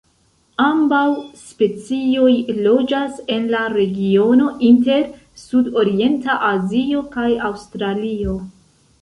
[0.67, 1.01] Ambaŭ
[1.41, 2.31] specioj
[2.67, 5.05] loĝas en la regiono inter
[5.43, 8.37] sudorienta Azio kaj Aŭstralio.